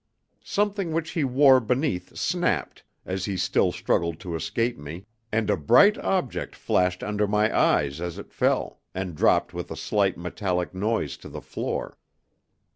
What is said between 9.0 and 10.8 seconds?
dropped with a slight metallic